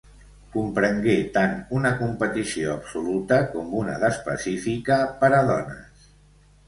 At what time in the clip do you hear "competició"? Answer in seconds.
1.99-2.71